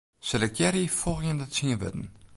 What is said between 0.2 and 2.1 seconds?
Selektearje folgjende tsien wurden.